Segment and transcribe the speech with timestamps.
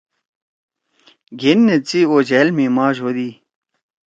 [1.39, 3.29] گھین نھید سی اوجھأل می ماش ہودی۔